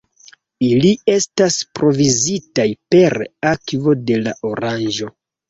Ili 0.67 0.93
estas 1.15 1.57
provizitaj 1.81 2.67
per 2.95 3.17
akvo 3.53 3.95
de 4.09 4.19
la 4.25 4.35
Oranĝo. 4.53 5.13